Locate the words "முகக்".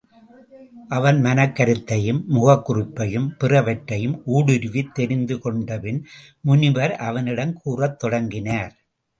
2.27-2.65